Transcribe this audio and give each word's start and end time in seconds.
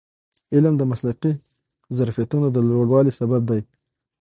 علم 0.53 0.73
د 0.77 0.83
مسلکي 0.91 1.31
ظرفیتونو 1.97 2.47
د 2.51 2.57
لوړوالي 2.67 3.11
سبب 3.19 3.41
دی. 3.49 3.61